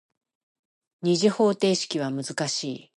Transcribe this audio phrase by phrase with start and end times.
[1.03, 2.87] 二次方程式は難しい。